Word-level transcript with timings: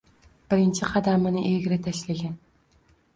Birinchi 0.53 0.87
qadamini 0.93 1.43
egri 1.49 1.77
tashlagan 1.89 2.33